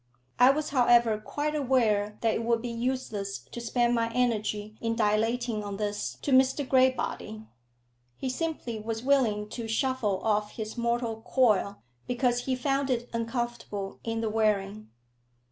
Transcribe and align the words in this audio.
I 0.39 0.49
was, 0.49 0.69
however, 0.69 1.19
quite 1.19 1.53
aware 1.53 2.17
that 2.21 2.33
it 2.33 2.43
would 2.43 2.59
be 2.59 2.71
useless 2.71 3.37
to 3.37 3.61
spend 3.61 3.93
my 3.93 4.11
energy 4.15 4.75
in 4.81 4.95
dilating 4.95 5.63
on 5.63 5.77
this 5.77 6.17
to 6.23 6.31
Mr 6.31 6.67
Graybody. 6.67 7.45
He 8.17 8.27
simply 8.27 8.79
was 8.79 9.03
willing 9.03 9.47
to 9.49 9.67
shuffle 9.67 10.19
off 10.23 10.53
his 10.53 10.75
mortal 10.75 11.21
coil, 11.23 11.83
because 12.07 12.45
he 12.45 12.55
found 12.55 12.89
it 12.89 13.11
uncomfortable 13.13 13.99
in 14.03 14.21
the 14.21 14.29
wearing. 14.31 14.89